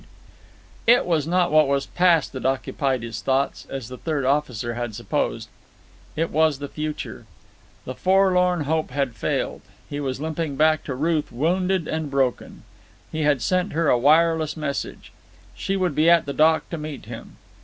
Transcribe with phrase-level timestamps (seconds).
[0.01, 0.97] Kirk stood motionless at the rail, thinking.
[0.97, 4.95] It was not what was past that occupied his thoughts, as the third officer had
[4.95, 5.49] supposed;
[6.15, 7.25] it was the future.
[7.85, 12.63] The forlorn hope had failed; he was limping back to Ruth wounded and broken.
[13.11, 15.11] He had sent her a wireless message.
[15.53, 17.37] She would be at the dock to meet him.